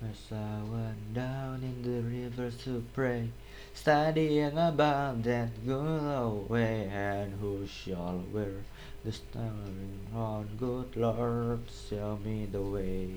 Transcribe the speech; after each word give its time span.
As 0.00 0.30
I 0.30 0.62
went 0.62 1.12
down 1.12 1.60
in 1.64 1.82
the 1.82 2.00
river 2.00 2.52
to 2.64 2.84
pray, 2.94 3.30
studying 3.74 4.56
about 4.56 5.24
that 5.24 5.66
good 5.66 6.48
way, 6.48 6.88
and 6.92 7.32
who 7.40 7.66
shall 7.66 8.22
wear 8.32 8.62
the 9.04 9.10
starring 9.10 10.06
on, 10.14 10.50
good 10.56 10.94
Lord, 10.94 11.62
show 11.90 12.16
me 12.24 12.46
the 12.46 12.62
way. 12.62 13.10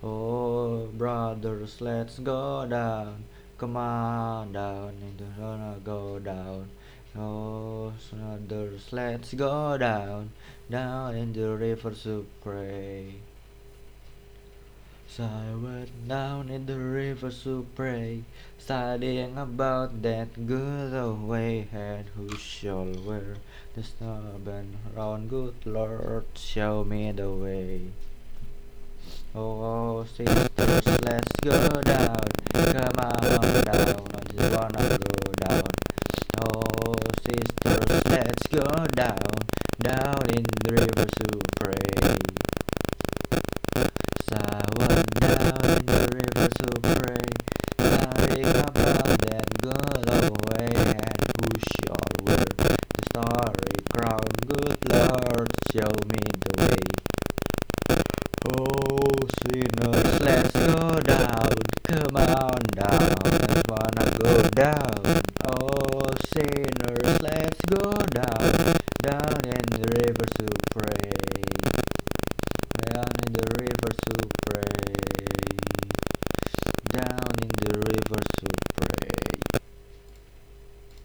Oh, 0.00 0.86
brothers, 0.86 1.80
let's 1.80 2.20
go 2.20 2.64
down. 2.64 3.24
Come 3.58 3.76
on 3.76 4.52
down 4.52 4.94
into 5.02 5.24
the 5.24 5.42
river, 5.42 5.80
go 5.82 6.20
down. 6.20 6.68
Oh, 7.18 7.92
brothers, 8.12 8.92
let's 8.92 9.34
go 9.34 9.76
down, 9.76 10.30
down 10.70 11.16
in 11.16 11.32
the 11.32 11.56
river 11.56 11.90
to 11.90 12.26
pray. 12.40 13.16
So 15.14 15.24
I 15.24 15.52
went 15.54 16.08
down 16.08 16.48
in 16.48 16.64
the 16.64 16.78
river 16.78 17.30
to 17.44 17.66
pray, 17.76 18.24
studying 18.56 19.36
about 19.36 20.00
that 20.00 20.46
good 20.46 20.94
old 20.94 21.28
way, 21.28 21.68
and 21.70 22.06
who 22.16 22.34
shall 22.38 22.88
wear 23.04 23.36
the 23.74 23.82
stubborn 23.84 24.78
round, 24.96 25.28
good 25.28 25.52
Lord, 25.66 26.24
show 26.32 26.82
me 26.84 27.12
the 27.12 27.28
way. 27.28 27.92
Oh, 29.34 30.04
sisters, 30.16 30.86
let's 31.04 31.36
go 31.44 31.60
down, 31.82 32.24
come 32.48 32.96
on 33.04 33.20
down, 33.68 34.08
I 34.16 34.20
just 34.32 34.56
wanna 34.56 34.96
go 34.96 35.32
down. 35.44 35.68
Oh, 36.40 36.96
sisters, 37.20 38.04
let's 38.08 38.46
go 38.48 38.64
down, 38.96 39.28
down 39.78 40.24
in 40.32 40.44
the 40.64 40.72
river 40.72 41.04
to 41.04 41.28
pray. 41.60 41.81
crucial 51.42 51.96
word. 52.24 52.54
The 52.58 52.76
starry 53.10 53.78
crown, 53.92 54.28
good 54.46 54.78
Lord, 54.90 55.50
show 55.72 55.90
me 56.12 56.22
the 56.44 56.52
way. 56.62 56.82
Oh, 58.46 59.18
sinners, 59.42 60.20
let's 60.20 60.52
go 60.52 61.00
down, 61.00 61.54
come 61.82 62.16
on 62.16 62.60
down, 62.76 63.14
I 63.24 63.62
wanna 63.68 64.06
go 64.18 64.42
down. 64.50 65.22
Oh, 65.46 66.02
sinners, 66.32 67.20
let's 67.20 67.60
go 67.62 67.92
down. 68.12 68.81